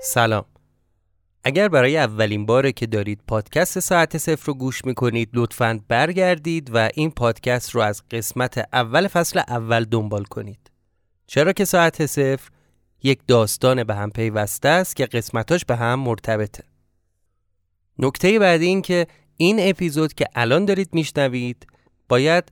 [0.00, 0.44] سلام.
[1.44, 6.88] اگر برای اولین باره که دارید پادکست ساعت صفر رو گوش می‌کنید لطفا برگردید و
[6.94, 10.70] این پادکست رو از قسمت اول فصل اول دنبال کنید.
[11.26, 12.48] چرا که ساعت صفر
[13.02, 16.64] یک داستان به هم پیوسته است که قسمتاش به هم مرتبطه.
[17.98, 19.06] نکته بعدی این که
[19.36, 21.66] این اپیزود که الان دارید میشنوید
[22.08, 22.44] باید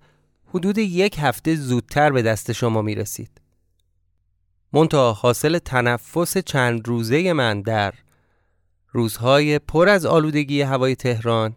[0.47, 3.46] حدود یک هفته زودتر به دست شما می‌رسید.
[4.73, 7.95] منتها حاصل تنفس چند روزه من در
[8.93, 11.57] روزهای پر از آلودگی هوای تهران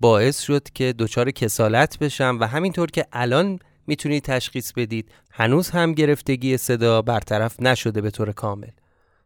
[0.00, 5.92] باعث شد که دچار کسالت بشم و همینطور که الان می‌تونید تشخیص بدید هنوز هم
[5.92, 8.70] گرفتگی صدا برطرف نشده به طور کامل.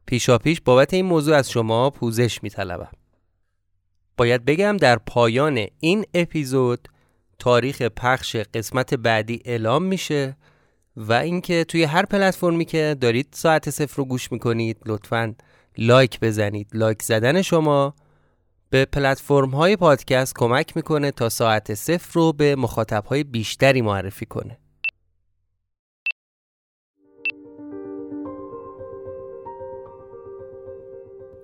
[0.07, 2.93] پیشا پیش بابت این موضوع از شما پوزش میطلبم.
[4.17, 6.89] باید بگم در پایان این اپیزود
[7.39, 10.37] تاریخ پخش قسمت بعدی اعلام میشه.
[10.97, 15.35] و اینکه توی هر پلتفرمی که دارید ساعت صفر رو گوش می‌کنید لطفا
[15.79, 16.69] لایک بزنید.
[16.75, 17.95] لایک زدن شما
[18.71, 24.27] به پلتفرم های پادکست کمک می‌کنه تا ساعت صفر رو به مخاطب های بیشتری معرفی
[24.27, 24.59] کنه.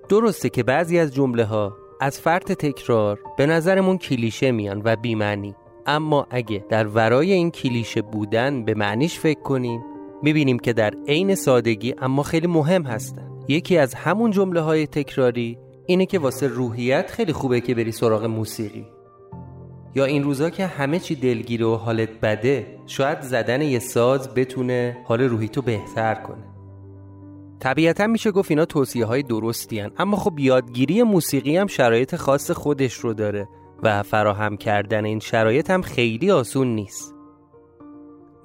[0.09, 5.55] درسته که بعضی از جمله ها از فرط تکرار به نظرمون کلیشه میان و بیمعنی.
[5.87, 9.81] اما اگه در ورای این کلیشه بودن به معنیش فکر کنیم
[10.23, 13.31] می‌بینیم که در عین سادگی اما خیلی مهم هستن.
[13.47, 18.25] یکی از همون جمله های تکراری اینه که واسه روحیت خیلی خوبه که بری سراغ
[18.25, 18.85] موسیقی.
[19.95, 24.97] یا این روزا که همه چی دلگیر و حالت بده شاید زدن یه ساز بتونه
[25.05, 26.43] حال روحی تو بهتر کنه.
[27.59, 29.91] طبیعتا میشه گفت اینا توصیه های درستی هن.
[29.97, 33.47] اما خب یادگیری موسیقی هم شرایط خاص خودش رو داره.
[33.83, 37.15] و فراهم کردن این شرایط هم خیلی آسون نیست.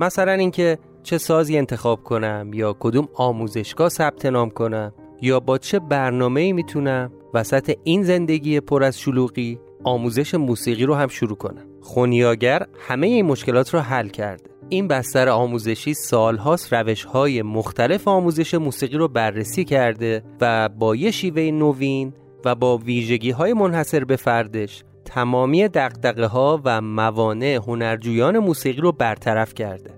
[0.00, 5.78] مثلا اینکه چه سازی انتخاب کنم یا کدوم آموزشگاه ثبت نام کنم یا با چه
[5.78, 11.67] برنامه‌ای می‌تونم وسط این زندگی پر از شلوغی آموزش موسیقی رو هم شروع کنم.
[11.80, 14.45] خونیاگر همه این مشکلات رو حل کرده.
[14.68, 21.11] این بستر آموزشی سالهاست روش های مختلف آموزش موسیقی رو بررسی کرده و با یه
[21.11, 22.12] شیوه نوین
[22.45, 28.92] و با ویژگی های منحصر به فردش تمامی دقدقه ها و موانع هنرجویان موسیقی رو
[28.92, 29.90] برطرف کرده.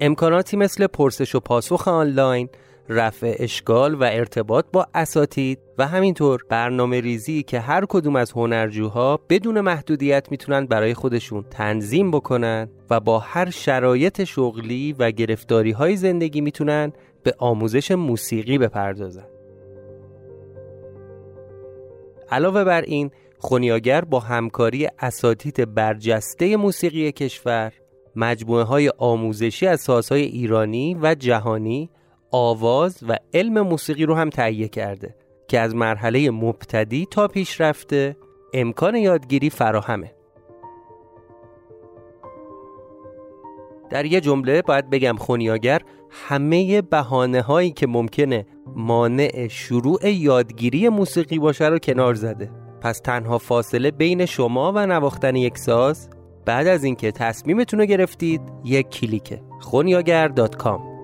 [0.00, 2.48] امکاناتی مثل پرسش و پاسخ آنلاین
[2.88, 9.20] رفع اشکال و ارتباط با اساتید و همینطور برنامه ریزی که هر کدوم از هنرجوها
[9.28, 15.96] بدون محدودیت می‌تونن برای خودشون تنظیم بکنن و با هر شرایط شغلی و گرفتاری های
[15.96, 19.35] زندگی می‌تونن به آموزش موسیقی بپردازن.
[22.30, 27.72] علاوه بر این خونیاگر با همکاری اساتید برجسته موسیقی کشور
[28.16, 31.90] مجموعه های آموزشی از سازهای ایرانی و جهانی
[32.30, 35.14] آواز و علم موسیقی رو هم تهیه کرده
[35.48, 38.16] که از مرحله مبتدی تا پیشرفته
[38.52, 40.12] امکان یادگیری فراهمه.
[43.90, 45.80] در یه جمله باید بگم خونیاگر
[46.10, 48.46] همه بهانه هایی که ممکنه
[48.76, 52.50] مانع شروع یادگیری موسیقی باشه رو کنار زده.
[52.80, 56.08] پس تنها فاصله بین شما و نواختن یک ساز
[56.44, 59.42] بعد از اینکه تصمیمتون رو گرفتید یک کلیکه.
[59.60, 60.95] خونیاگر.com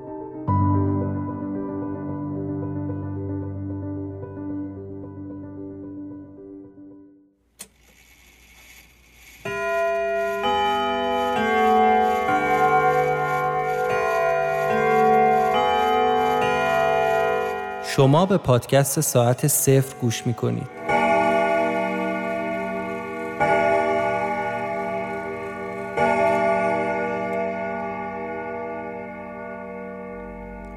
[17.96, 20.68] شما به پادکست ساعت صفر گوش می کنید.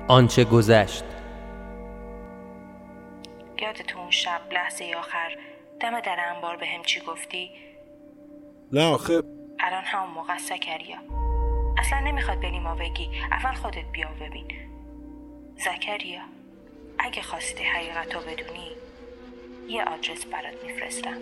[0.07, 1.03] آنچه گذشت.
[3.61, 5.37] یادتون اون شب لحظه آخر.
[5.79, 7.51] دم در انبار به هم چی گفتی؟
[8.71, 9.13] نه آخه.
[9.59, 10.97] الان همون موقع سکریا
[11.77, 13.09] اصلا نمی‌خواد بریم ما بگی.
[13.31, 14.47] اول خودت بیا ببین.
[15.57, 16.34] زکریا.
[17.05, 18.71] اگه خواستی حقیقت رو بدونی
[19.67, 21.17] یه آدرس برات میفرستم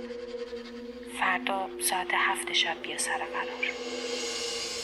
[1.19, 3.71] فردا ساعت هفت شب بیا سر قرار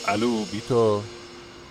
[0.07, 1.01] الو بیتا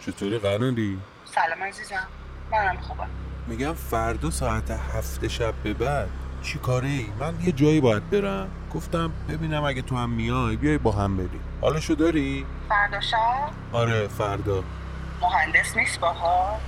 [0.07, 2.09] چطوری قراری؟ سلام عزیزم
[2.51, 3.09] منم خوبم
[3.47, 6.09] میگم فردا ساعت هفت شب به بعد
[6.43, 10.93] چی کاری؟ من یه جایی باید برم گفتم ببینم اگه تو هم میای بیای با
[10.93, 14.65] هم بریم حالشو داری؟ فردا شب؟ آره فردا
[15.21, 16.61] مهندس نیست باهات؟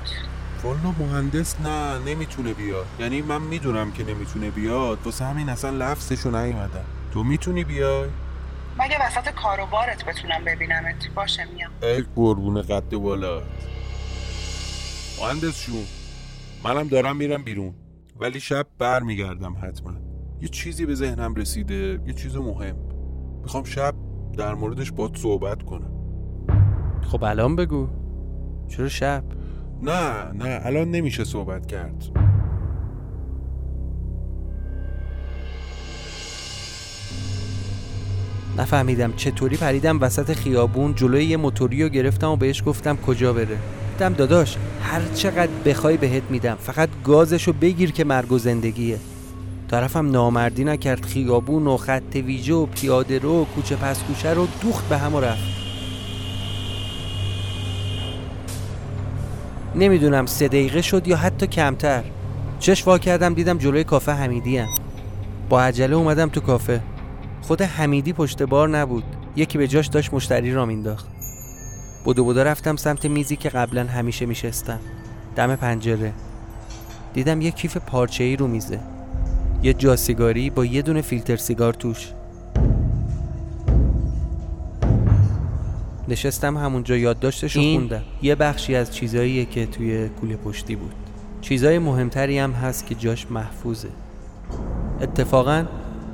[0.64, 2.86] والا مهندس نه نمی‌تونه بیاد.
[2.98, 4.98] یعنی من می‌دونم که نمی‌تونه بیاد.
[5.04, 8.08] واسه همین اصلا لفظشو نیومدم تو می‌تونی بیای؟
[8.78, 11.08] مگه وسط کاروبارت بتونم ببینمت.
[11.14, 11.70] باشه میام.
[11.82, 13.42] ای قربون قد بالات
[15.20, 15.84] مهندس شون
[16.64, 17.74] منم دارم میرم بیرون.
[18.16, 19.92] ولی شب بر میگردم حتما.
[20.40, 22.76] یه چیزی به ذهنم رسیده یه چیز مهم.
[23.42, 23.94] می‌خوام شب
[24.38, 25.92] در موردش باد صحبت کنم.
[27.02, 27.88] خب الان بگو.
[28.68, 29.24] چرا شب؟
[29.82, 32.04] نه نه الان نمیشه صحبت کرد.
[38.58, 43.56] نفهمیدم چطوری پریدم وسط خیابون جلوی یه موتوری رو گرفتم و بهش گفتم کجا بره.
[43.92, 48.98] گفتم داداش هر چقدر بخوای بهت میدم فقط گازشو بگیر که مرگ و زندگیه.
[49.70, 54.48] طرفم نامردی نکرد خیابون و خط ویژه و پیاده رو و کوچه پس کوچه رو
[54.62, 55.59] دوخت به هم رفت.
[59.74, 62.04] نمی‌دونم سه دقیقه شد یا حتی کمتر.
[62.58, 64.68] چش وا کردم دیدم جلوی کافه حمیدی هم.
[65.48, 66.80] با عجله اومدم تو کافه.
[67.42, 69.04] خود حمیدی پشت بار نبود.
[69.36, 71.06] یکی به جاش داشت مشتری را مینداخت.
[72.04, 74.78] بودو بودو رفتم سمت میزی که قبلا همیشه میشستم.
[75.36, 76.12] دم پنجره.
[77.14, 78.80] دیدم یه کیف پارچه ای رو میزه.
[79.62, 82.12] یه جا سیگاری با یه دونه فیلتر سیگار توش.
[86.10, 88.02] نشستم همونجا یادداشتش رو خوندم.
[88.22, 90.94] یه بخشی از چیزاییه که توی کوله پشتی بود.
[91.40, 93.88] چیزای مهمتری هم هست که جاش محفوظه.
[95.00, 95.64] اتفاقا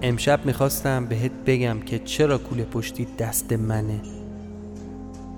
[0.03, 4.01] امشب می‌خواستم بهت بگم که چرا کوله پشتی دست منه.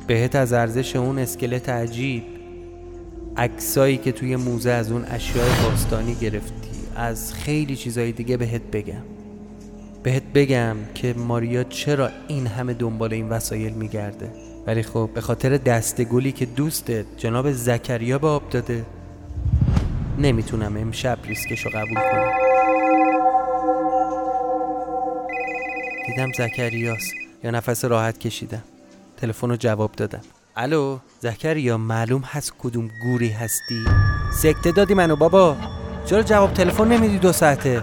[0.07, 2.23] بهت از ارزش اون اسکلت عجیب.
[3.37, 6.69] عکسایی که توی موزه از اون اشیاء باستانی گرفتی.
[6.97, 9.03] از خیلی چیزای دیگه بهت بگم.
[10.03, 14.31] بهت بگم که ماریا چرا این همه دنبال این وسایل میگرده.
[14.69, 18.87] ولی خب به خاطر دست گلی که دوستت جناب زکریا به آب داده
[20.19, 22.31] نمی‌تونم امشب ریسکشو قبول کنم.
[26.06, 27.15] دیدم زکریاست.
[27.44, 28.62] یا نفس راحت کشیدم.
[29.17, 30.20] تلفن رو جواب دادم.
[30.56, 33.85] الو زکریا معلوم هست کدوم گوری هستی؟
[34.43, 35.56] سکته دادی منو بابا.
[36.06, 37.82] چرا جواب تلفن نمیدی دو ساعته؟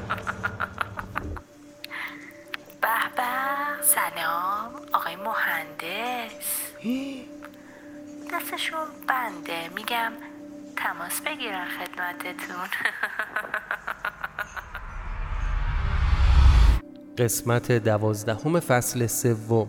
[17.18, 19.68] قسمت دوازدهم فصل سوم.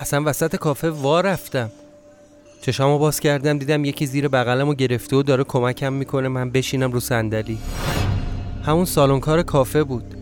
[0.00, 1.70] اصلا وسط کافه وا رفتم.
[2.60, 7.00] چشامو باز کردم دیدم یکی زیر بغلمو گرفته و داره کمکم می‌کنه من بشینم رو
[7.00, 7.58] صندلی.
[8.64, 10.14] همون سالنکار کافه بود.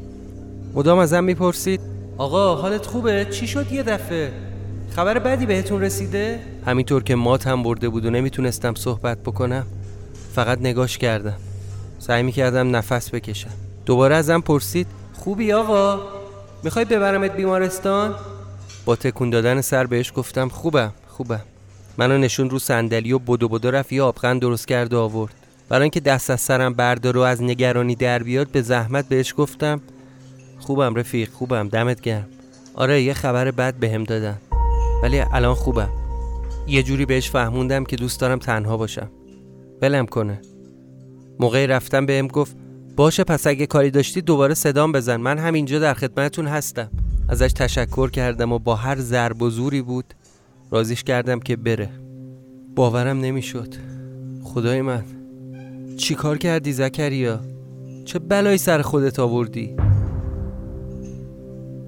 [0.74, 1.80] مدام ازم می‌پرسید
[2.18, 4.32] آقا حالت خوبه؟ چی شد یه دفعه؟
[4.90, 9.66] خبر بدی بهتون رسیده؟ همینطور که ماتم برده بود و نمی‌تونستم صحبت بکنم
[10.34, 11.36] فقط نگاش کردم.
[11.98, 13.50] سعی می‌کردم نفس بکشم.
[13.86, 16.00] دوباره ازم پرسید خوبی آقا؟
[16.62, 18.14] می‌خوای ببرمت بیمارستان؟
[18.84, 21.40] با تکون دادن سر بهش گفتم خوبم خوبم.
[21.98, 25.34] منو نشون رو صندلی و بدو بدو رفت یه آبغن درست کرد و آورد.
[25.68, 29.80] برای اینکه دست از سرم بردار و از نگرانی در بیاد به زحمت بهش گفتم
[30.58, 32.26] خوبم رفیق خوبم دمت گرم.
[32.74, 34.38] آره یه خبر بد بهم دادن
[35.02, 35.90] ولی الان خوبم.
[36.66, 39.10] یه جوری بهش فهموندم که دوست دارم تنها باشم.
[39.80, 40.40] بلم کنه.
[41.40, 42.56] موقعی رفتم بهم گفت
[43.00, 45.16] باشه پس اگه کاری داشتی دوباره صدام بزن.
[45.16, 46.90] من همینجا در خدمتتون هستم.
[47.28, 50.04] ازش تشکر کردم و با هر ضرب و زوری بود
[50.70, 51.88] رازیش کردم که بره.
[52.76, 53.74] باورم نمی‌شد.
[54.44, 55.04] خدای من
[55.96, 57.40] چی کار کردی زکریا؟
[58.04, 59.76] چه بلایی سر خودت آوردی؟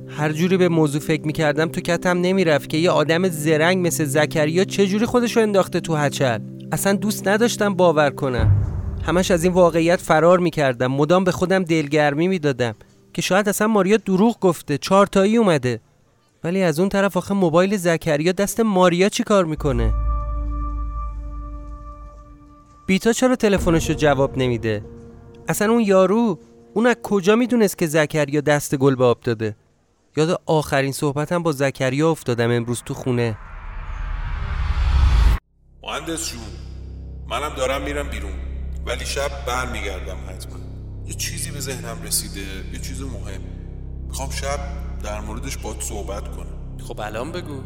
[0.08, 4.64] هر جوری به موضوع فکر می‌کردم تو کتم نمی‌رفت که یه آدم زرنگ مثل زکریا
[4.64, 6.40] چه جوری خودشو انداخته تو هچل؟
[6.72, 8.71] اصلا دوست نداشتم باور کنم.
[9.02, 10.86] همش از این واقعیت فرار می‌کردم.
[10.86, 12.74] مدام به خودم دلگرمی می‌دادم
[13.14, 15.80] که شاید اصلا ماریا دروغ گفته چارتایی اومده.
[16.44, 19.94] ولی از اون طرف آخه موبایل زکریا دست ماریا چی کار می‌کنه؟
[22.86, 24.84] بیتا چرا تلفنش رو جواب نمیده؟
[25.48, 26.38] اصلا اون یارو
[26.74, 29.56] اون از کجا می‌دونست که زکریا دست گل به آب داده؟
[30.16, 33.38] یاد آخرین صحبتم با زکریا افتادم امروز تو خونه.
[35.82, 36.40] مهندس جون
[37.28, 38.51] منم دارم میرم بیرون.
[38.86, 40.58] ولی شب بر میگردم حتما.
[41.06, 42.40] یه چیزی به ذهنم رسیده
[42.72, 43.40] یه چیز مهم.
[44.08, 44.58] می‌خوام شب
[45.02, 46.78] در موردش باد صحبت کنم.
[46.88, 47.60] خب الان بگو.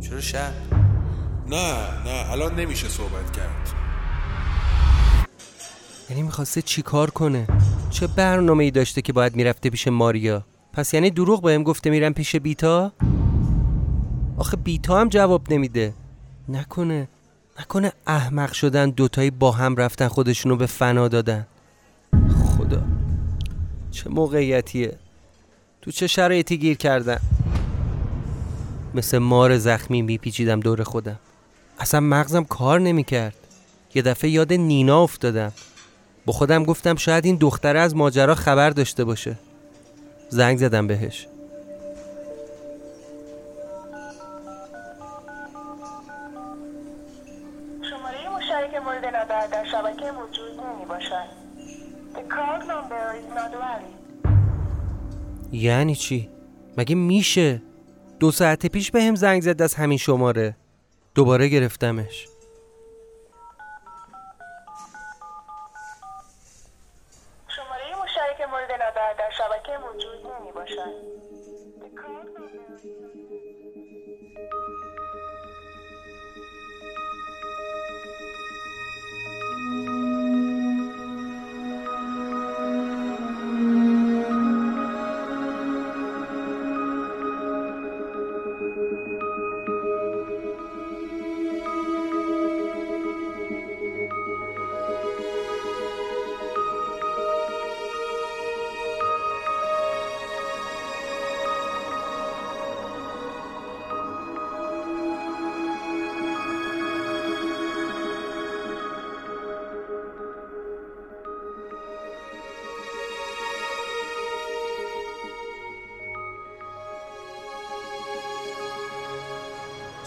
[0.00, 0.52] چرا شب؟
[1.46, 1.72] نه
[2.04, 3.68] نه الان نمیشه صحبت کرد.
[6.10, 7.46] یعنی می‌خواسته چی کار کنه؟
[7.90, 12.12] چه برنامه ای داشته که باید می‌رفته پیش ماریا؟ پس یعنی دروغ بهم گفته میرم
[12.12, 12.92] پیش بیتا؟
[14.38, 15.94] آخه بیتا هم جواب نمیده.
[16.48, 17.08] نکنه.
[17.60, 21.46] نکنه احمق شدن دوتایی با هم رفتن خودشونو به فنا دادن.
[22.58, 22.82] خدا.
[23.90, 24.96] چه موقعیتیه.
[25.82, 27.18] تو چه شرایطی گیر کردن؟
[28.94, 31.18] مثل مار زخمی میپیچیدم دور خودم.
[31.78, 33.34] اصلا مغزم کار نمی‌کرد.
[33.94, 35.52] یه دفعه یاد نینا افتادم.
[36.26, 39.38] با خودم گفتم شاید این دختره از ماجرا خبر داشته باشه.
[40.28, 41.26] زنگ زدم بهش.
[55.52, 56.28] یعنی چی؟
[56.78, 57.62] مگه میشه؟
[58.20, 60.56] دو ساعت پیش به هم زنگ زد از همین شماره
[61.14, 62.26] دوباره گرفتمش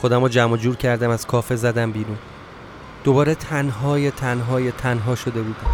[0.02, 2.18] خودم رو جمع جور کردم از کافه زدم بیرون.
[3.04, 5.72] دوباره تنهای تنهای تنها شده بودم.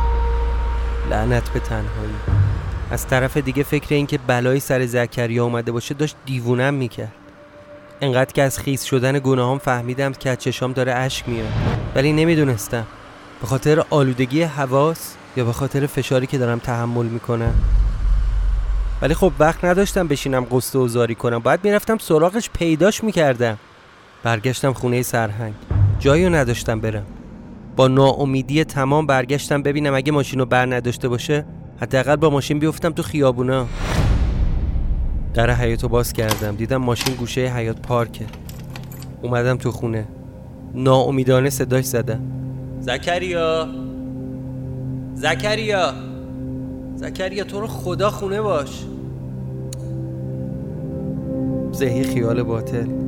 [1.10, 2.16] لعنت به تنهایی.
[2.92, 7.12] از طرف دیگه فکر این که بلایی سر زکریا اومده باشه داشت دیوونم می‌کرد.
[8.02, 11.54] انقدر که از خیس شدن گناهام فهمیدم که از چشام داره اشک میاد
[11.96, 12.86] ولی نمی‌دونستم.
[13.42, 17.54] به خاطر آلودگی حواس یا به خاطر فشاری که دارم تحمل می‌کنم؟
[19.02, 21.40] ولی خب وقت نداشتم بشینم قصه و زاری کنم.
[21.40, 23.58] باید می‌رفتم سراغش پیداش می‌کردم.
[24.24, 25.54] برگشتم خونه سرهنگ.
[26.00, 27.06] جایی رو نداشتم برم.
[27.76, 31.46] با ناامیدی تمام برگشتم ببینم اگه ماشین رو بر نداشته باشه
[31.82, 33.66] حداقل با ماشین بیفتم تو خیابونا.
[35.34, 36.56] در حیاتو باز کردم.
[36.56, 38.26] دیدم ماشین گوشه حیات پارکه.
[39.22, 40.08] اومدم تو خونه.
[40.74, 42.22] ناامیدانه صداش زدم.
[42.80, 43.68] زکریا!
[45.14, 45.94] زکریا!
[46.96, 48.84] زکریا تو رو خدا خونه باش.
[51.72, 53.07] زهی خیال باطل.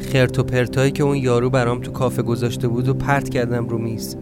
[0.00, 3.78] خرت و پرتایی که اون یارو برام تو کافه گذاشته بود و پرت کردم رو
[3.78, 4.16] میز.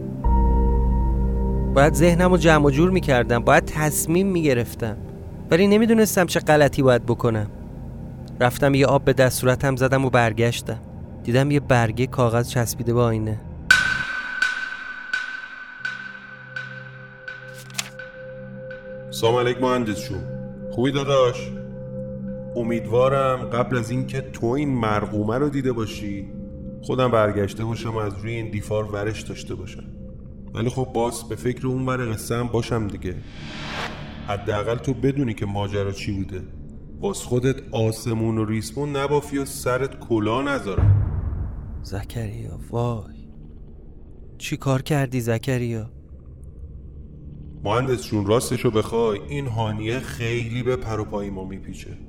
[1.73, 4.97] باید ذهنم رو جمع و جور می‌کردم باید تصمیم می‌گرفتم.
[5.51, 7.47] ولی نمی‌دونستم چه غلطی باید بکنم.
[8.39, 10.79] رفتم یه آب به دست صورتم زدم و برگشتم.
[11.23, 13.39] دیدم یه برگه کاغذ چسبیده به آینه.
[19.11, 20.19] سلام علیک مهندس شون
[20.71, 21.51] خوبی داداش؟
[22.59, 26.27] امیدوارم قبل از اینکه تو این مرقومه رو دیده باشی
[26.81, 29.83] خودم برگشته باشم از روی این دیفار ورش داشته باشم.
[30.53, 33.15] ولی خب باز به فکر اون ور قصه هم باشم دیگه.
[34.27, 36.41] حداقل تو بدونی که ماجرا چی بوده.
[37.01, 41.05] باز خودت آسمون و ریسمون نبافی و سرت کلا نذارم.
[41.83, 43.29] زکریا وای.
[44.37, 45.91] چی کار کردی زکریا؟
[47.63, 52.08] مهندس جون راستشو بخوای این هانیه خیلی به پر و پای ما میپیچه.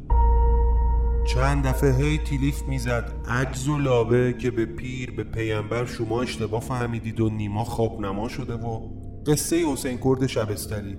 [1.27, 3.13] چند دفعه هی تیلیف می‌زد.
[3.29, 8.29] عجز و لابه که به پیر به پیامبر شما اشتباه فهمیدید و نیما خواب نما
[8.29, 8.81] شده و
[9.27, 10.97] قصه حسین کرد شبستری.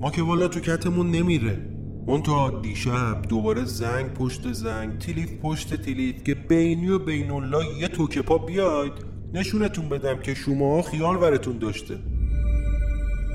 [0.00, 1.58] ما که والا تو کتمون نمیره.
[2.06, 7.78] اون تا دیشب دوباره زنگ پشت زنگ تیلیف پشت تیلیف که بینی و بین الله
[7.80, 8.92] یه توکه پا بیاید.
[9.34, 11.98] نشونتون بدم که شما خیال ورتون داشته.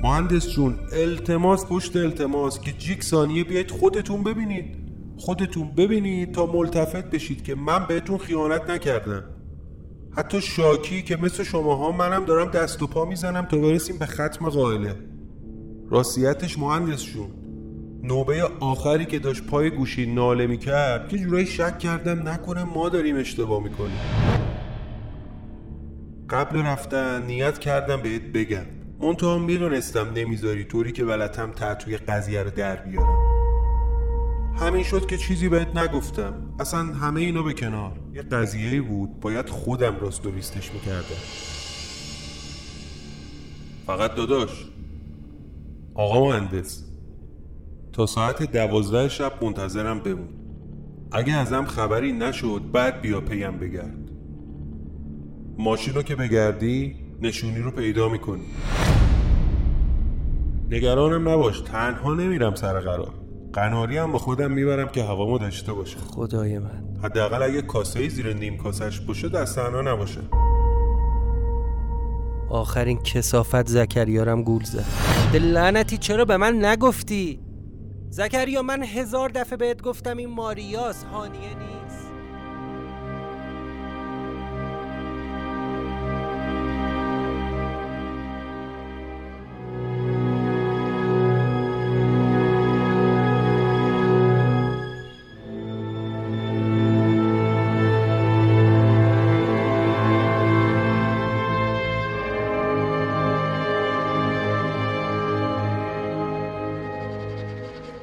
[0.02, 4.83] مهندس جون التماس پشت التماس که جیک ثانیه بیاید خودتون ببینید.
[5.16, 9.24] خودتون ببینید تا ملتفت بشید که من بهتون خیانت نکردم.
[10.16, 14.48] حتی شاکی که مثل شماها منم دارم دست و پا می‌زنم تا برسیم به ختم
[14.48, 14.94] قائله.
[15.90, 17.30] راستیتش مهندس جون
[18.02, 23.16] نوبه آخری که داشت پای گوشی ناله می‌کرد که جورایی شک کردم نکنه ما داریم
[23.16, 23.98] اشتباه می‌کنیم.
[26.30, 28.66] قبل رفتن نیت کردم بهت بگم.
[29.00, 33.33] منتها می‌دونستم نمی‌ذاری طوری که ولتم توی قضیه رو در بیارم.
[34.60, 36.34] همین شد که چیزی بهت نگفتم.
[36.60, 37.92] اصلا همه اینا به کنار.
[38.14, 40.30] یه قضیه بود باید خودم راست و
[40.74, 41.20] می‌کردم.
[43.86, 44.66] فقط داداش
[45.94, 46.84] آقا مهندس
[47.92, 50.28] تا ساعت دوازده شب منتظرم بمون.
[51.12, 54.10] اگه ازم خبری نشد بعد بیا پیم بگرد.
[55.58, 58.46] ماشین رو که بگردی نشونی رو پیدا می‌کنی.
[60.70, 63.23] نگرانم نباش تنها نمیرم سر قرار.
[63.54, 65.96] قناری هم با خودم می‌برم که هوامو داشته باشه.
[65.98, 66.84] خدای من.
[67.02, 70.20] حداقل اگه کاسه زیر نیم کاسش باشه دست تنها نباشه.
[72.50, 74.84] آخرین کسافت زکریارم گول زد.
[75.36, 77.40] لعنتی چرا به من نگفتی؟
[78.10, 81.73] زکریا من هزار دفعه بهت گفتم این ماریاس هانیه نیست.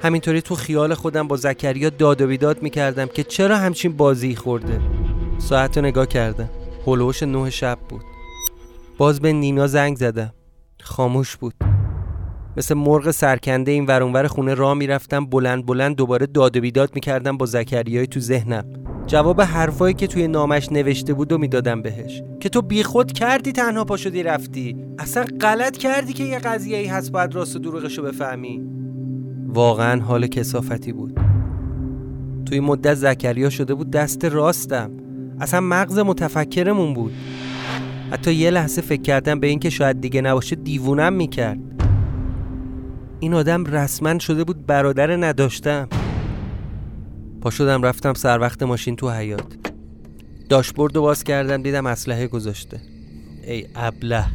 [0.01, 4.79] همینطوری تو خیال خودم با زکریا داد و بیداد می‌کردم که چرا همچین بازی خورده.
[5.37, 6.49] ساعت رو نگاه کردم.
[6.87, 8.01] هلوش نه شب بود.
[8.97, 10.33] باز به نینا زنگ زدم.
[10.81, 11.53] خاموش بود.
[12.57, 17.37] مثل مرغ سرکنده این ورانور خونه را می‌رفتم بلند بلند دوباره داد و بیداد می‌کردم
[17.37, 18.65] با زکریای تو ذهنم.
[19.07, 22.21] جواب حرفایی که توی نامش نوشته بود و می‌دادم بهش.
[22.39, 24.75] که تو بیخود کردی تنها پا شدی رفتی.
[24.99, 28.80] اصلا غلط کردی که یه قضیه ای هست باید راست و دروغشو بفهمی.
[29.53, 31.19] واقعا حال کسافتی بود.
[32.45, 34.91] توی مدت زکریا شده بود دست راستم.
[35.39, 37.13] اصلا مغز متفکرمون بود.
[38.11, 41.59] حتی یه لحظه فکر کردم به اینکه شاید دیگه نباشه دیوونم می‌کرد.
[43.19, 45.87] این آدم رسما شده بود برادر نداشتم.
[47.41, 49.57] پا شدم رفتم سر وقت ماشین تو حیات
[50.49, 52.81] داشبورد رو باز کردم دیدم اسلحه گذاشته.
[53.47, 54.25] ای ابله.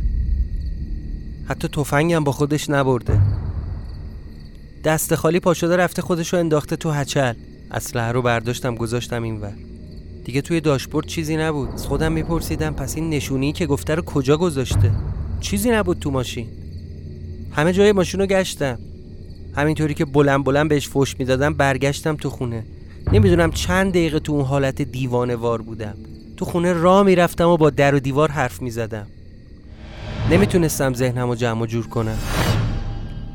[1.48, 3.35] حتی تفنگم با خودش نبرده.
[4.86, 7.34] دست خالی پا شده رفته خودش رو انداخته تو هچل.
[7.70, 9.52] اسلحه رو برداشتم گذاشتم اینور.
[10.24, 11.68] دیگه توی داشبورد چیزی نبود.
[11.68, 14.92] از خودم میپرسیدم پس این نشونی که گفته رو کجا گذاشته؟
[15.40, 16.48] چیزی نبود تو ماشین.
[17.52, 18.78] همه جای ماشین رو گشتم.
[19.56, 22.64] همینطوری که بلند بلند بهش فوش می‌دادم برگشتم تو خونه.
[23.12, 25.94] نمی‌دونم چند دقیقه تو اون حالت دیوانه وار بودم.
[26.36, 29.06] تو خونه را می‌رفتم و با در و دیوار حرف می‌زدم.
[30.30, 32.18] نمی‌تونستم ذهنم رو جمع و جور کنم.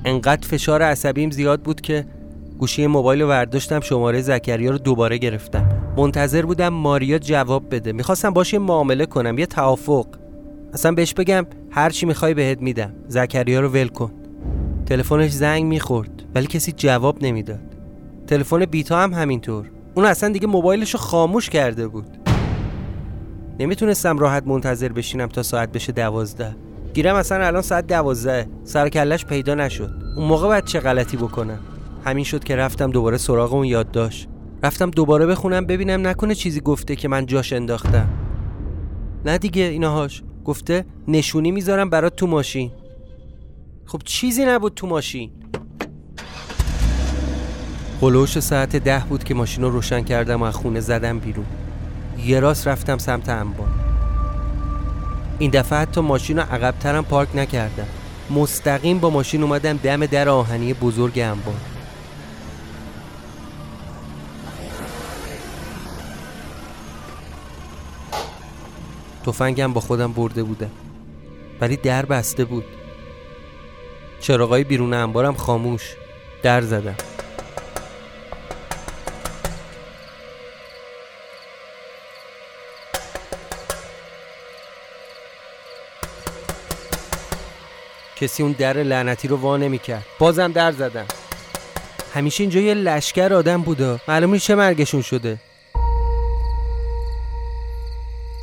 [0.05, 2.05] انقدر فشار عصبیم زیاد بود که
[2.59, 5.69] گوشی موبایل رو ورداشتم شماره زکریا رو دوباره گرفتم.
[5.97, 7.91] منتظر بودم ماریا جواب بده.
[7.91, 10.07] می‌خواستم باشه معامله کنم یه توافق.
[10.73, 12.93] اصلا بهش بگم هر چی می‌خوای بهت میدم.
[13.07, 14.11] زکریا رو ول کن.
[14.85, 17.75] تلفنش زنگ می‌خورد ولی کسی جواب نمی‌داد.
[18.27, 19.71] تلفن بیتا هم همینطور.
[19.95, 22.07] اون اصلا دیگه موبایلش رو خاموش کرده بود.
[23.59, 26.55] نمی‌تونستم راحت منتظر بشینم تا ساعت بشه دوازده.
[26.93, 28.47] گیرم اصلا الان ساعت دوازده.
[28.63, 29.91] سرکلش پیدا نشد.
[30.17, 31.59] اون موقع باید چه غلطی بکنم؟
[32.05, 34.27] همین شد که رفتم دوباره سراغ اون یادداشت.
[34.63, 38.09] رفتم دوباره بخونم ببینم نکنه چیزی گفته که من جاش انداختم.
[39.25, 40.23] نه دیگه ایناهاش.
[40.45, 42.71] گفته نشونی می‌ذارم برات تو ماشین.
[43.85, 45.31] خب چیزی نبود تو ماشین.
[48.01, 51.45] هلوش ساعت ده بود که ماشین رو روشن کردم و از خونه زدم بیرون.
[52.25, 53.80] یه راست رفتم سمت انبار.
[55.41, 57.87] این دفعه حتی ماشین رو عقبترم پارک نکردم.
[58.29, 61.55] مستقیم با ماشین اومدم دم در آهنی بزرگ انبار.
[69.25, 70.71] تفنگم با خودم برده بودم
[71.61, 72.65] ولی در بسته بود.
[74.19, 75.95] چراغای بیرون انبارم خاموش.
[76.43, 76.95] در زدم.
[88.21, 90.05] کسی اون در لعنتی رو وا نمی‌کرد.
[90.19, 91.05] بازم در زدم.
[92.13, 93.99] همیشه اینجا یه لشکر آدم بوده.
[94.07, 95.37] معلومه چه مرگشون شده.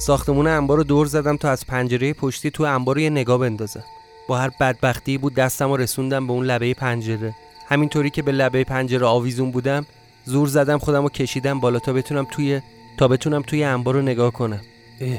[0.01, 3.85] ساختمون انبار رو دور زدم تا از پنجره پشتی تو انبار رو یه نگاه بندازم.
[4.29, 7.35] با هر بدبختی بود دستم رو رسوندم به اون لبه پنجره.
[7.69, 9.87] همینطوری که به لبه پنجره آویزون بودم
[10.25, 12.61] زور زدم خودم رو کشیدم بالا تا بتونم توی
[12.99, 14.61] تا بتونم توی انبار رو نگاه کنم.
[15.01, 15.19] اه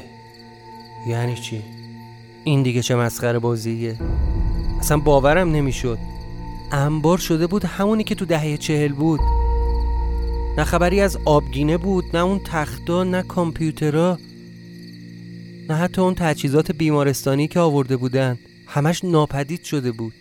[1.07, 1.63] یعنی چی؟
[2.43, 3.97] این دیگه چه مسخره بازیه؟
[4.79, 5.97] اصلا باورم نمی‌شد.
[6.71, 9.19] انبار شده بود همونی که تو دهه چهل بود.
[10.57, 14.17] نه خبری از آبگینه بود نه اون تختا نه کامپیوترا
[15.69, 18.37] نه حتی اون تجهیزات بیمارستانی که آورده بودن.
[18.67, 20.13] همش ناپدید شده بود.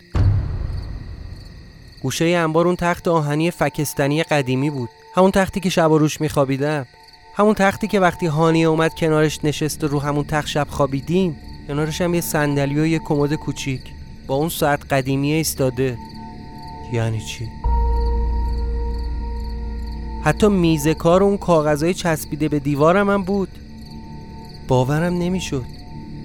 [2.02, 4.88] گوشه انبار اون تخت آهنی فکستنی قدیمی بود.
[5.14, 6.86] همون تختی که شب و روش میخوابیدم.
[7.34, 11.36] همون تختی که وقتی هانیه اومد کنارش نشست و رو همون تخت شب خوابیدیم
[11.68, 13.97] کنارش هم یه صندلی و یه کمد کوچیک.
[14.28, 15.98] با اون ساعت قدیمی ایستاده.
[16.92, 17.48] یعنی چی؟
[20.24, 23.48] حتی میز کار اون کاغذهای چسبیده به دیوارم هم بود.
[24.68, 25.64] باورم نمی‌شد.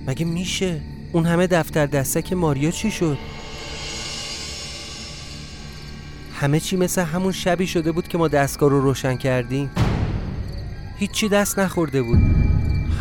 [0.07, 0.81] مگه میشه؟
[1.13, 3.17] اون همه دفتر دستک ماریا چی شد؟
[6.33, 9.69] همه چی مثل همون شبی شده بود که ما دستگاه رو روشن کردیم.
[10.97, 12.19] هیچی دست نخورده بود.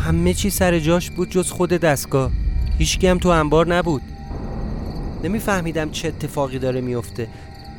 [0.05, 2.31] همه چی سر جاش بود جز خود دستگاه.
[2.77, 4.01] هیچکی هم تو انبار نبود.
[5.23, 7.27] نمیفهمیدم چه اتفاقی داره میفته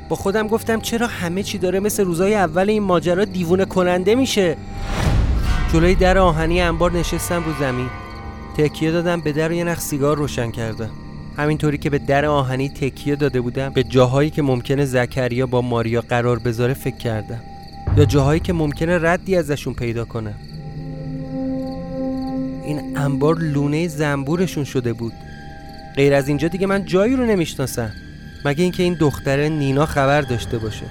[0.08, 4.56] با خودم گفتم چرا همه چی داره مثل روزای اول این ماجرا دیوونه کننده میشه؟
[5.72, 7.88] جلوی در آهنی انبار نشستم رو زمین.
[8.58, 10.90] تکیه دادم به در و یه نخ سیگار روشن کردم.
[11.36, 16.00] همینطوری که به در آهنی تکیه داده بودم به جاهایی که ممکنه زکریا با ماریا
[16.00, 17.40] قرار بذاره فکر کردم.
[17.96, 20.34] یا جاهایی که ممکنه ردی ازشون پیدا کنم
[22.64, 25.12] این انبار لونه زنبورشون شده بود.
[25.96, 27.92] غیر از اینجا دیگه من جایی رو نمی‌شناسم.
[28.44, 30.86] مگه اینکه این دختره نینا خبر داشته باشه.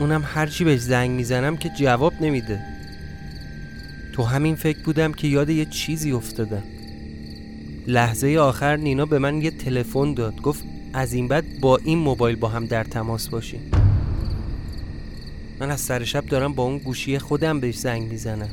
[0.00, 2.60] اونم هرچی بهش زنگ می‌زنم که جواب نمیده.
[4.12, 6.62] تو همین فکر بودم که یاد یه چیزی افتادم.
[7.86, 10.40] لحظه آخر نینا به من یه تلفن داد.
[10.40, 13.60] گفت از این بعد با این موبایل با هم در تماس باشیم.
[15.60, 18.50] من از سر شب دارم با اون گوشی خودم بهش زنگ می‌زنم.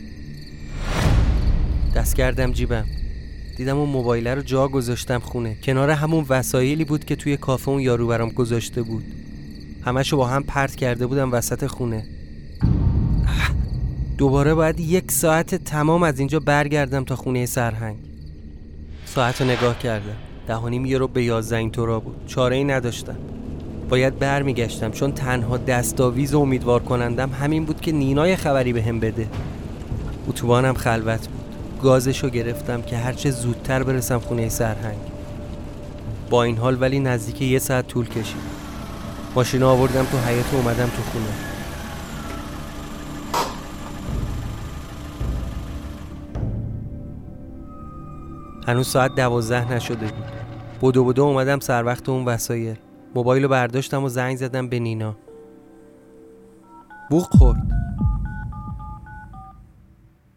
[1.96, 2.86] دست کردم جیبم.
[3.58, 5.58] دیدم اون موبایل رو جا گذاشتم خونه.
[5.64, 9.04] کنار همون وسایلی بود که توی کافه اون یارو برام گذاشته بود.
[9.86, 12.06] همشو با هم پرت کرده بودم وسط خونه.
[14.18, 17.98] دوباره باید یک ساعت تمام از اینجا برگردم تا خونه سرهنگ.
[19.06, 20.16] ساعت رو نگاه کردم.
[20.48, 22.16] دهانیم یه رو به یازده اینطورا بود.
[22.28, 23.18] چاره ای نداشتم.
[23.90, 29.00] باید برمیگشتم چون تنها دستاویز و امیدوار کنندم همین بود که نینای خبری به هم
[29.00, 29.28] بده.
[30.28, 31.41] اتوبانم خلوت بود.
[31.82, 34.98] گازشو گرفتم که هرچه زودتر برسم خونه سرهنگ.
[36.30, 38.42] با این حال ولی نزدیک یه ساعت طول کشید.
[39.36, 41.26] ماشین آوردم تو حیات اومدم تو خونه.
[48.68, 50.26] هنوز ساعت دوازده نشده بود.
[50.82, 52.78] بدو بدو اومدم سر وقت اون وسایل.
[53.16, 55.16] موبایل رو برداشتم و زنگ زدم به نینا.
[57.10, 57.72] بوق خورد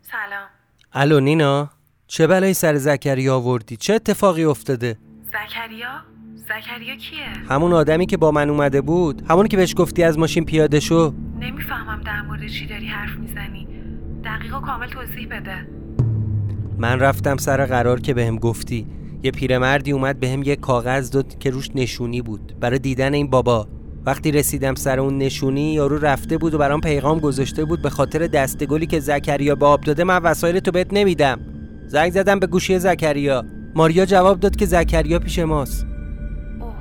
[0.02, 0.48] سلام
[0.96, 1.70] الو نینا.
[2.07, 5.88] چه بلایی سر زکریا آوردی؟ چه اتفاقی افتاده؟ زکریا؟
[6.37, 9.22] زکریا کیه؟ همون آدمی که با من اومده بود.
[9.30, 11.14] همون که بهش گفتی از ماشین پیاده شو.
[11.40, 13.68] نمی‌فهمم در مورد چی داری حرف می‌زنی.
[14.24, 15.66] دقیق و کامل توضیح بده.
[16.78, 18.87] من رفتم سر قرار که بهم گفتی.
[19.22, 22.54] یه پیرمردی اومد بهم یه کاغذ داد که روش نشونی بود.
[22.61, 23.68] برای دیدن این بابا.
[24.07, 28.27] وقتی رسیدم سر اون نشونی یارو رفته بود و برام پیغام گذاشته بود به خاطر
[28.27, 31.40] دستگلی که زکریا به آب داده من وسایل تو بهت نمیدم.
[31.87, 33.45] زنگ زدم به گوشی زکریا.
[33.75, 35.87] ماریا جواب داد که زکریا پیش ماست.
[36.61, 36.75] اوه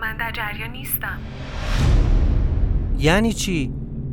[0.00, 1.18] من در جریان نیستم.
[2.98, 3.72] یعنی چی؟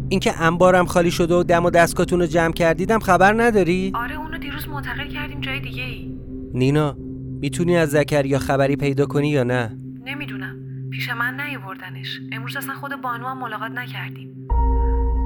[0.09, 4.37] اینکه انبارم خالی شده و دم و دستگاهتون رو جمع کردیدم خبر نداری؟ آره اونو
[4.37, 6.11] دیروز منتقل کردیم جای دیگه ای
[6.53, 6.97] نینا
[7.41, 10.70] می‌تونی از زکریا خبری پیدا کنی یا نه؟ نمی‌دونم.
[10.91, 12.19] پیش من نیاوردنش.
[12.31, 14.47] امروز اصلا خود بانو هم ملاقات نکردیم.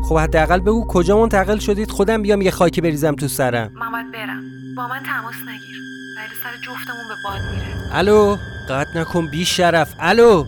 [0.04, 3.72] خب حداقل بگو کجا منتقل شدید؟ خودم بیام یه خاکی بریزم تو سرم.
[3.76, 4.44] من باید برم.
[4.78, 5.78] با من تماس نگیر.
[6.18, 7.96] ولی سر جفتمون به باد میره.
[7.96, 8.38] الو؟
[8.70, 9.96] قطع نکن بی شرف.
[10.00, 10.46] الو؟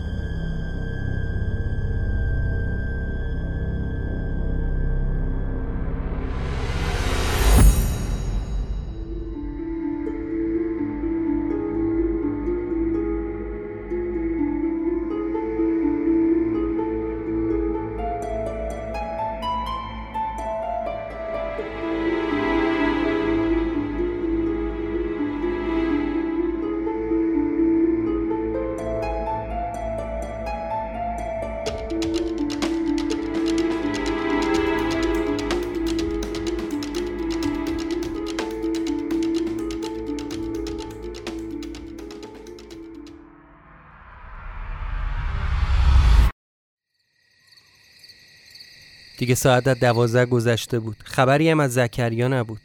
[49.28, 50.96] دیگه ساعت از دوازده گذشته بود.
[51.04, 52.60] خبری هم از زکریا نبود.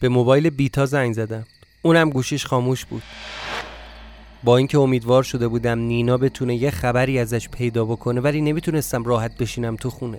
[0.00, 1.46] به موبایل بیتا زنگ زدم.
[1.82, 3.02] اونم گوشیش خاموش بود.
[4.44, 9.38] با اینکه امیدوار شده بودم نینا بتونه یه خبری ازش پیدا بکنه ولی نمی‌تونستم راحت
[9.38, 10.18] بشینم تو خونه.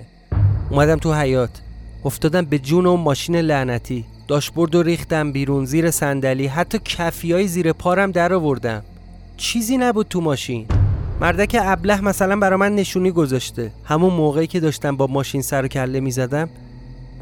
[0.70, 1.62] اومدم تو حیات
[2.06, 4.06] افتادم به جون اون ماشین لعنتی.
[4.28, 8.84] داشبورد و ریختم بیرون زیر صندلی حتی کفیای زیر پارم در آوردم
[9.38, 10.68] چیزی نبود تو ماشین.
[11.22, 13.72] مردک ابله مثلا برا من نشونی گذاشته.
[13.86, 16.50] همون موقعی که داشتم با ماشین سر و کله می‌زدم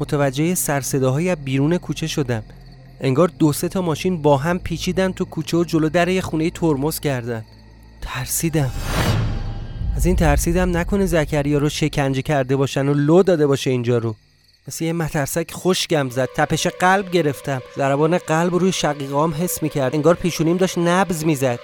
[0.00, 2.42] متوجه سرصداهایی از بیرون کوچه شدم.
[3.00, 6.50] انگار دو سه تا ماشین با هم پیچیدن تو کوچه و جلو در یه خونه
[6.50, 7.44] ترمز کردن.
[8.02, 8.70] ترسیدم.
[9.96, 14.14] از این ترسیدم نکنه زکریا رو شکنجه کرده باشن و لو داده باشه اینجا رو.
[14.68, 17.62] مثل یه مترسک خوشگم زد تپش قلب گرفتم.
[17.76, 19.94] ضربان قلب روی شقیقام حس می‌کرد.
[19.94, 21.58] انگار پیشونیم داشت نبز می‌زد.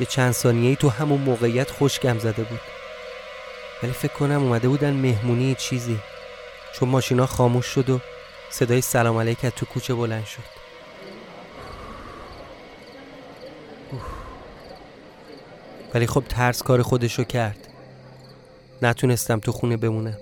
[0.00, 2.60] یه چند ثانیه تو همون موقعیت خوشگم زده بود.
[3.82, 5.98] ولی فکر کنم اومده بودن مهمونی چیزی.
[6.74, 8.00] چون ماشینا خاموش شد و
[8.50, 10.54] صدای سلام علیک تو کوچه بلند شد.
[15.94, 17.68] ولی خب ترس کار خودشو کرد.
[18.82, 20.18] نتونستم تو خونه بمونم.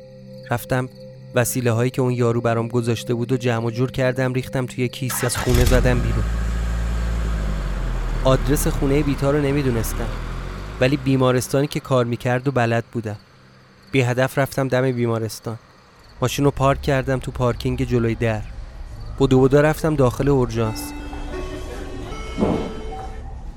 [0.51, 0.89] رفتم
[1.35, 5.27] وسیله هایی که اون یارو برام گذاشته بود و جمع جور کردم ریختم توی کیسه
[5.27, 6.25] از خونه زدم بیرون.
[8.25, 10.07] آدرس خونه بیتا رو نمی‌دونستم.
[10.81, 13.17] ولی بیمارستانی که کار می‌کرد و بلد بودم.
[13.93, 15.59] بی هدف رفتم دم بیمارستان.
[16.21, 18.43] ماشین رو پارک کردم تو پارکینگ جلوی در.
[19.19, 20.93] بودو بودو رفتم داخل اورژانس.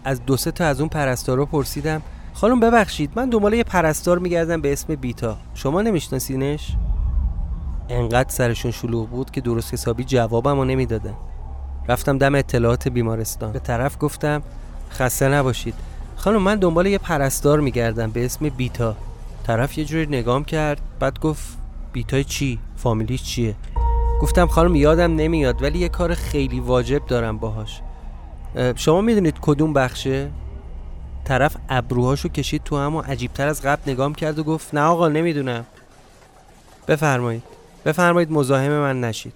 [0.03, 2.01] از دو سه تا از اون پرستارا پرسیدم
[2.33, 5.37] خانم ببخشید من دنبال یه پرستار میگردم به اسم بیتا.
[5.53, 6.75] شما نمیشناسینش؟
[7.89, 11.13] انقدر سرشون شلوغ بود که درست حسابی جوابم رو نمی‌دادن.
[11.89, 13.51] رفتم دم اطلاعات بیمارستان.
[13.51, 14.41] به طرف گفتم
[14.91, 15.73] خسته نباشید.
[16.15, 18.95] خانم من دنبال یه پرستار میگردم به اسم بیتا.
[19.47, 21.57] طرف یه جوری نگام کرد بعد گفت
[21.93, 23.55] بیتای چی؟ فامیلیش چیه؟
[24.21, 27.81] گفتم خانم یادم نمیاد ولی یه کار خیلی واجب دارم باهاش.
[28.75, 30.31] شما می‌دونید کدوم بخشه؟
[31.25, 35.07] طرف ابروهاشو کشید تو هم و عجیبتر از قبل نگام کرد و گفت نه آقا
[35.07, 35.65] نمی‌دونم.
[36.87, 37.43] بفرمایید.
[37.85, 39.33] بفرمایید مزاحم من نشید.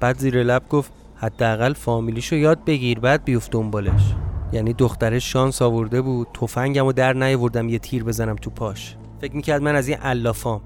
[0.00, 4.14] بعد زیر لب گفت حداقل فامیلیشو یاد بگیر بعد بیفت دنبالش.
[4.52, 8.96] یعنی دخترش شانس آورده بود تفنگمو در نیاوردم یه تیر بزنم تو پاش.
[9.20, 10.60] فکر می‌کرد من از این علافام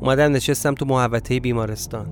[0.00, 2.06] اومدم نشستم تو محوطه بیمارستان.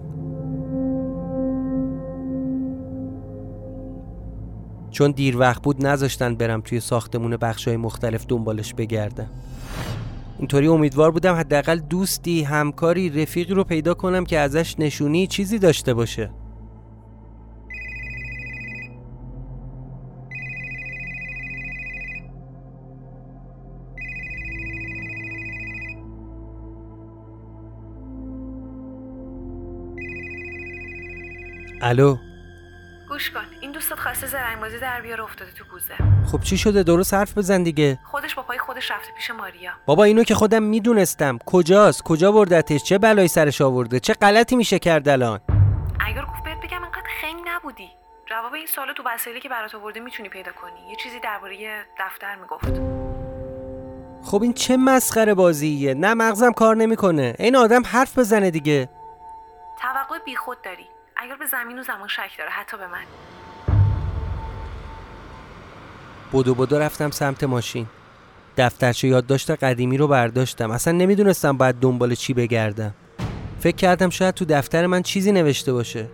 [4.90, 9.30] چون دیر وقت بود نذاشتن برم توی ساختمون بخشای مختلف دنبالش بگردم.
[10.42, 15.94] اینطوری امیدوار بودم حداقل دوستی همکاری رفیقی رو پیدا کنم که ازش نشونی چیزی داشته
[15.94, 16.30] باشه.
[31.82, 32.16] الو؟
[33.08, 33.51] گوش کن.
[34.02, 35.94] خواسته زرنگبازی در بیار افتاده تو کوزه.
[36.32, 37.98] خب چی شده؟ درست حرف بزن دیگه.
[38.04, 39.72] خودش با پای خودش رفته پیش ماریا.
[39.86, 41.38] بابا اینو که خودم می‌دونستم.
[41.46, 45.40] کجاست؟ کجا بردتش؟ چه بلایی سرش آورده؟ چه غلطی میشه کرد الان؟
[46.00, 47.88] اگر گفت بهت بگم انقدر خنگ نبودی.
[48.26, 50.90] جواب این سوالو تو وسایلی که برات آورده می‌تونی پیدا کنی.
[50.90, 52.72] یه چیزی درباره دفتر می‌گفت.
[54.30, 57.34] خب این چه مسخره بازیه؟ نه مغزم کار نمی‌کنه.
[57.38, 58.88] این آدم حرف بزنه دیگه.
[59.80, 60.86] توقع بیخود داری.
[61.16, 63.04] اگر به زمین و زمان شک داره حتی به من.
[66.32, 67.86] بدو بدو رفتم سمت ماشین.
[68.56, 70.70] دفترچه یادداشت قدیمی رو برداشتم.
[70.70, 72.94] اصلا نمی‌دونستم باید دنبال چی بگردم.
[73.60, 76.06] فکر کردم شاید تو دفتر من چیزی نوشته باشه.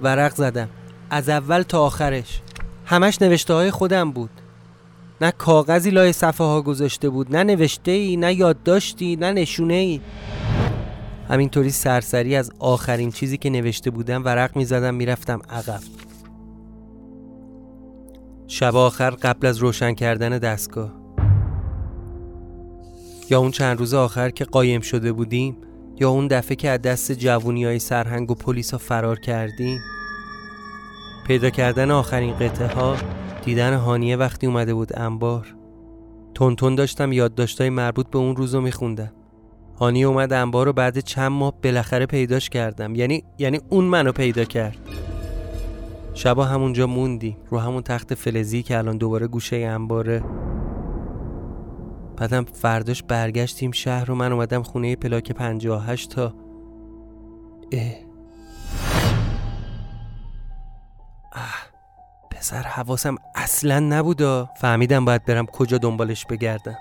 [0.00, 0.68] ورق زدم.
[1.10, 2.40] از اول تا آخرش.
[2.86, 4.30] همش نوشته های خودم بود.
[5.20, 7.36] نه کاغذی لای صفحه ها گذاشته بود.
[7.36, 10.00] نه نوشته ای نه یادداشتی نه نشونه ای
[11.28, 15.80] همینطوری سرسری از آخرین چیزی که نوشته بودم ورق می زدم می رفتم عقب.
[18.46, 20.92] شب آخر قبل از روشن کردن دستگاه.
[23.30, 25.56] یا اون چند روز آخر که قایم شده بودیم
[26.00, 29.80] یا اون دفعه که از دست جوونی های سرهنگ و پلیس ها فرار کردیم.
[31.26, 32.96] پیدا کردن آخرین قطعه ها
[33.44, 35.54] دیدن هانیه وقتی اومده بود انبار.
[36.34, 39.12] تون داشتم یادداشتای مربوط به اون روزو میخوندم.
[39.76, 42.94] هانیه اومد انبار رو بعد چند ماه بالاخره پیداش کردم.
[42.94, 44.76] یعنی یعنی اون منو پیدا کرد.
[46.14, 50.24] شبا همونجا موندی رو همون تخت فلزی که الان دوباره گوشه انباره.
[52.16, 56.34] بعدم فرداش برگشتیم شهر و من اومدم خونه پلاک 58 تا
[57.72, 57.94] اه.
[62.30, 64.50] پسر حواسم اصلا نبودا.
[64.56, 66.76] فهمیدم باید برم کجا دنبالش بگردم.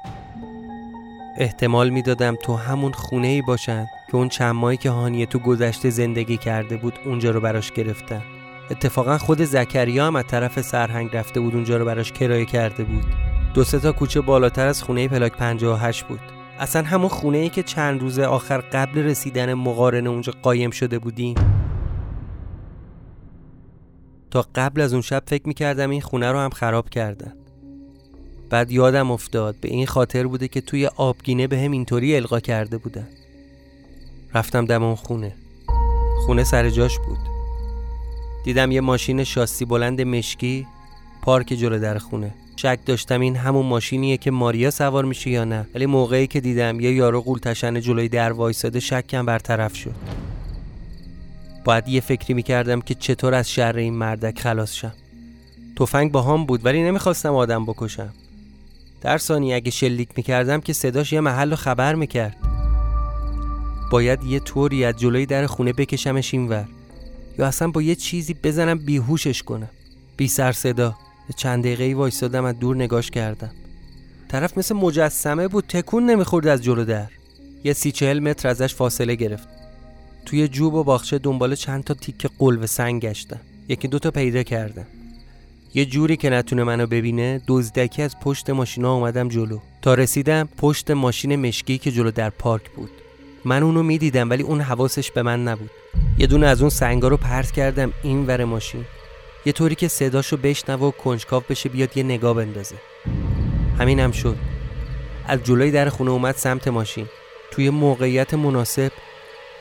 [1.37, 5.89] احتمال می‌دادم تو همون خونه ای باشن که اون چند ماهی که هانیه تو گذشته
[5.89, 8.21] زندگی کرده بود اونجا رو براش گرفتن.
[8.71, 13.05] اتفاقا خود زکریا هم از طرف سرهنگ رفته بود اونجا رو براش کرایه کرده بود.
[13.53, 16.19] دو سه تا کوچه بالاتر از خونه پلاک 58 بود.
[16.59, 21.35] اصلا همون خونه ای که چند روز آخر قبل رسیدن مقارنه اونجا قایم شده بودیم.
[24.31, 27.33] تا قبل از اون شب فکر می‌کردم این خونه رو هم خراب کردن.
[28.53, 29.55] بعد یادم افتاد.
[29.61, 33.07] به این خاطر بوده که توی آبگینه به هم اینطوری القا کرده بودن
[34.33, 35.35] رفتم دم اون خونه.
[36.25, 37.17] خونه سر جاش بود.
[38.43, 40.67] دیدم یه ماشین شاسی بلند مشکی
[41.21, 42.33] پارک جلو در خونه.
[42.55, 45.67] شک داشتم این همون ماشینیه که ماریا سوار میشه یا نه.
[45.75, 49.95] ولی موقعی که دیدم یه یارو قولتشن جلوی در وایساده شکم برطرف شد.
[51.65, 54.93] باید یه فکری می‌کردم که چطور از شر این مردک خلاص شم.
[55.79, 58.13] تفنگ با هم بود ولی نمی‌خواستم آدم بکشم.
[59.03, 62.37] در ثانی اگه شلیک می‌کردم که صداش یه محل رو خبر می‌کرد.
[63.91, 66.67] باید یه طوری از جلوی در خونه بکشمش اینور
[67.39, 69.69] یا اصلا با یه چیزی بزنم بیهوشش کنم.
[70.17, 70.95] بی سر صدا.
[71.35, 73.51] چند دقیقه وایستادم از دور نگاش کردم.
[74.27, 77.07] طرف مثل مجسمه بود تکون نمی‌خورد از جلو در.
[77.63, 79.47] یه سی چهل متر ازش فاصله گرفت.
[80.25, 83.39] توی جوب و باخچه دنبال چند تا تیک قلب سنگ گشتم.
[83.67, 84.85] یکی دوتا پیدا کردم.
[85.75, 89.59] یه جوری که نتونه منو ببینه دزدکی از پشت ماشینا اومدم جلو.
[89.81, 92.89] تا رسیدم پشت ماشین مشکی که جلو در پارک بود.
[93.45, 95.69] من اونو می‌دیدم ولی اون حواسش به من نبود.
[96.17, 98.85] یه دونه از اون سنگا رو پرت کردم این ور ماشین.
[99.45, 102.75] یه طوری که صداشو بشنوه و کنجکاو بشه بیاد یه نگاه بندازه.
[103.79, 104.37] همینم هم شد.
[105.27, 107.05] از جلوی در خونه اومد سمت ماشین.
[107.51, 108.91] توی موقعیت مناسب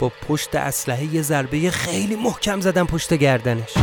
[0.00, 3.74] با پشت اسلحه یه ضربه خیلی محکم زدم پشت گردنش.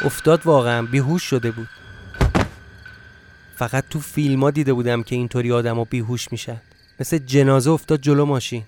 [0.00, 1.68] افتاد واقعا بیهوش شده بود.
[3.56, 6.60] فقط تو فیلم ها دیده بودم که اینطوری آدم ها بیهوش میشن.
[7.00, 8.62] مثل جنازه افتاد جلو ماشین.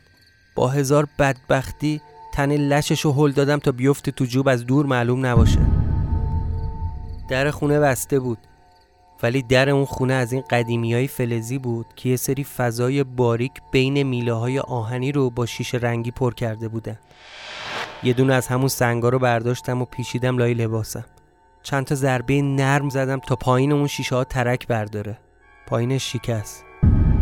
[0.54, 2.00] با هزار بدبختی
[2.34, 5.60] تن لشش رو هل دادم تا بیفته تو جوب از دور معلوم نباشه.
[7.28, 8.38] در خونه بسته بود.
[9.22, 13.52] ولی در اون خونه از این قدیمی های فلزی بود که یه سری فضای باریک
[13.72, 16.98] بین میله های آهنی رو با شیش رنگی پر کرده بودن.
[18.02, 21.04] یه دونه از همون سنگا رو برداشتم و پیشیدم لای لباسم.
[21.66, 25.18] چند تا ضربه نرم زدم تا پایین اون شیشه ها ترک برداره.
[25.66, 26.64] پایین شکست.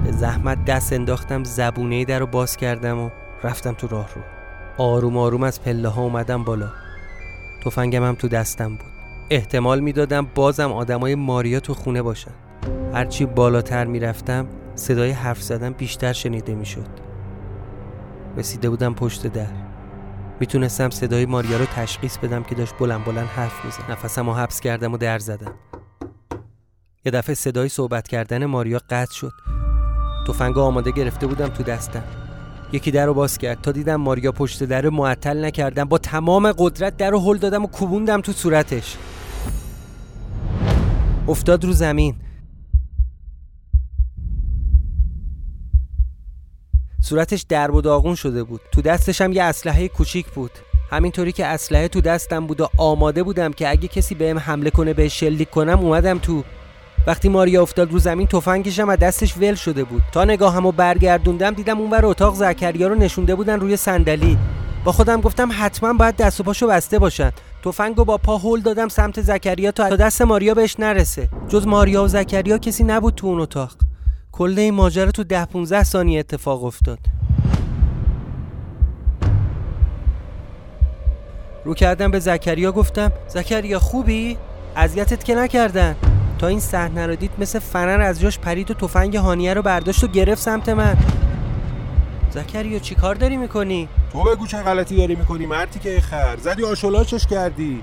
[0.05, 3.11] به زحمت دست انداختم زبونه در رو باز کردم و
[3.43, 4.23] رفتم تو راه رو
[4.79, 6.69] آروم آروم از پله ها اومدم بالا.
[7.65, 8.87] تفنگم هم تو دستم بود.
[9.31, 12.35] احتمال می‌دادم بازم آدمای ماریا تو خونه باشن.
[12.95, 16.87] هرچی بالاتر می‌رفتم صدای حرف زدن بیشتر شنیده می‌شد.
[18.37, 19.64] رسیده بودم پشت در.
[20.45, 23.91] می‌تونستم صدای ماریا رو تشخیص بدم که داشت بلند بلند حرف می‌زد.
[23.91, 25.55] نفسم رو حبس کردم و در زدم.
[27.05, 29.33] یه دفعه صدای صحبت کردن ماریا قطع شد.
[30.29, 32.03] تفنگ آماده گرفته بودم تو دستم.
[32.73, 33.61] یکی در رو باز کرد.
[33.61, 35.85] تا دیدم ماریا پشت در معطل نکردم.
[35.85, 38.97] با تمام قدرت در رو هل دادم و کوبوندم تو صورتش.
[41.29, 42.15] افتاد رو زمین.
[47.05, 48.61] صورتش درب و داغون شده بود.
[48.73, 50.51] تو دستش هم یه اسلحه کوچیک بود.
[50.91, 54.95] همینطوری که اسلحه تو دستم بود و آماده بودم که اگه کسی بهم حمله کنه
[54.95, 56.45] به شلیک کنم اومدم تو.
[57.07, 60.03] وقتی ماریا افتاد رو زمین تفنگشم از دستش ول شده بود.
[60.13, 64.39] تا نگاهمو برگردوندم دیدم اونور اتاق زکریا رو نشونده بودن روی صندلی.
[64.85, 67.33] با خودم گفتم حتما باید دست و پاشو بسته باشن.
[67.65, 71.29] تفنگو با پا هل دادم سمت زکریا تا دست ماریا بهش نرسه.
[71.49, 73.77] جز ماریا و زکریا کسی نبود تو اون اتاق.
[74.37, 76.99] کل این ماجرا تو ده 15 ثانیه اتفاق افتاد.
[81.65, 84.37] رو کردم به زکریا گفتم زکریا خوبی؟
[84.77, 85.97] اذیتت که نکردن.
[86.39, 90.05] تا این صحنه رو دید مثل فنر از جاش پرید و تفنگ هانیه رو برداشت
[90.05, 90.97] و گرفت سمت من.
[92.31, 96.37] زکریا چی کار داری می‌کنی؟ تو بگو چه غلطی داری می‌کنی مرتی که خر.
[96.37, 97.83] زدی آشولاچش کردی.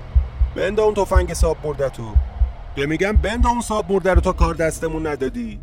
[0.56, 2.02] بندا اون تفنگ ساب مرده تو.
[2.74, 5.60] به میگم بندا اون ساب مرده رو تا کار دستمون ندادی.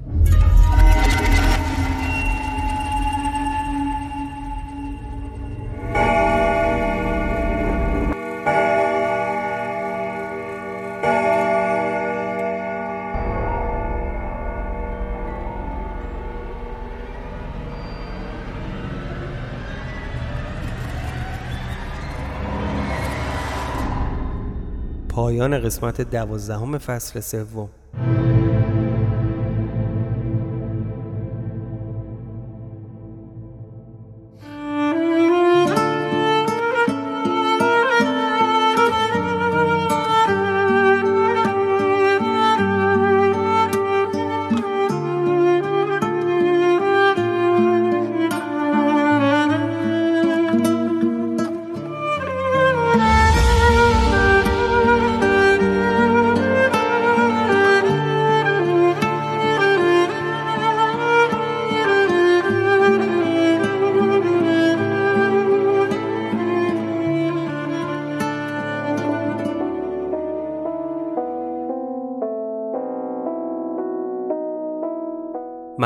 [25.30, 27.70] پایان قسمت دوازدهم فصل سوم.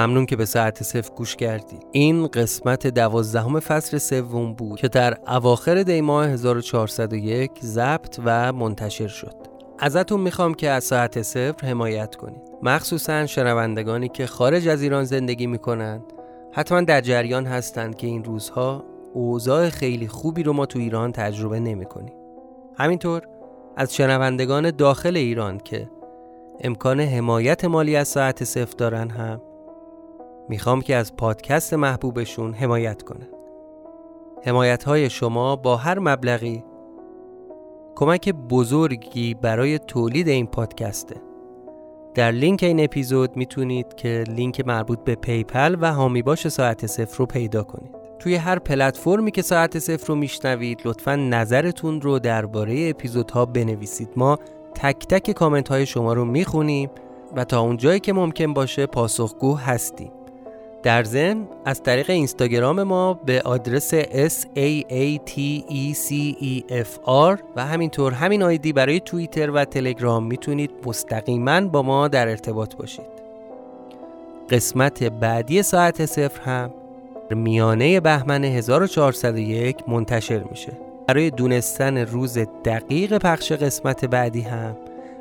[0.04, 1.80] ممنون که به ساعت صفر گوش کردی.
[1.92, 9.08] این قسمت دوازدهم فصل سوم بود که در اواخر دی ماه 1401 ضبط و منتشر
[9.08, 9.36] شد.
[9.80, 12.42] ازتون می‌خوام که از ساعت صفر حمایت کنید.
[12.64, 16.04] مخصوصا شنوندگانی که خارج از ایران زندگی می‌کنند.
[16.52, 18.84] حتما در جریان هستند که این روزها
[19.14, 22.14] اوضاع خیلی خوبی رو ما تو ایران تجربه نمی‌کنیم.
[22.78, 23.22] همینطور
[23.78, 25.90] از شنوندگان داخل ایران که
[26.62, 29.42] امکان حمایت مالی از ساعت صفر دارن هم
[30.50, 33.28] می‌خوام که از پادکست محبوبشون حمایت کنن
[34.46, 36.64] حمایت های شما با هر مبلغی
[37.96, 41.16] کمک بزرگی برای تولید این پادکسته.
[42.16, 47.18] در لینک این اپیزود می‌تونید که لینک مربوط به PayPal و حامی باش ساعت صفر
[47.18, 47.96] رو پیدا کنید.
[48.20, 54.10] توی هر پلتفرمی که ساعت صفر رو میشنوید لطفا نظرتون رو درباره اپیزودها بنویسید.
[54.16, 54.38] ما
[54.76, 56.90] تک تک کامنت های شما رو می‌خونیم
[57.36, 60.12] و تا اونجایی که ممکن باشه پاسخگو هستیم.
[60.84, 66.12] در ضمن از طریق اینستاگرام ما به آدرس s a a t e c
[66.42, 72.08] e f r و همینطور همین آیدی برای توییتر و تلگرام می‌تونید مستقیما با ما
[72.08, 73.14] در ارتباط باشید.
[74.50, 76.72] قسمت بعدی ساعت صفر هم
[77.32, 80.78] میانه بهمن 1401 منتشر میشه.
[81.08, 84.78] برای دونستن روز دقیق پخش قسمت بعدی هم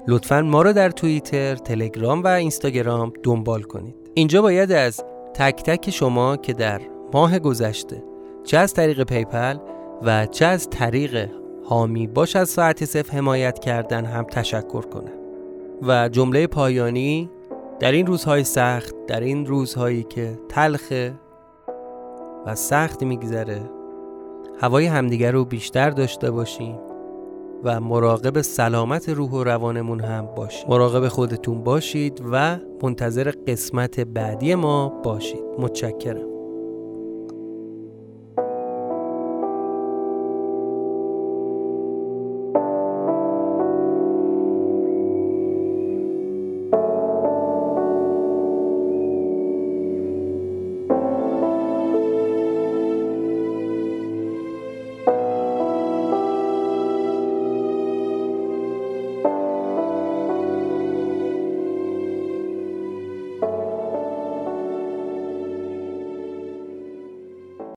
[0.09, 3.95] لطفا ما رو در توییتر، تلگرام و اینستاگرام دنبال کنید.
[4.15, 5.05] اینجا باید از
[5.35, 6.81] تک تک شما که در
[7.13, 8.05] ماه گذشته
[8.45, 9.57] چه از طریق پیپل
[10.03, 11.29] و چه از طریق
[11.65, 15.13] حامی باش از ساعت صف حمایت کردن هم تشکر کنم.
[15.83, 17.31] و جمله پایانی
[17.81, 21.15] در این روزهای سخت در این روزهایی که تلخه
[22.47, 23.71] و سخت میگذره
[24.61, 26.92] هوای همدیگر رو بیشتر داشته باشیم.
[27.65, 30.69] و مراقب سلامت روح و روانمون هم باشید.
[30.69, 35.43] مراقب خودتون باشید و منتظر قسمت بعدی ما باشید.
[35.59, 36.32] متشکرم.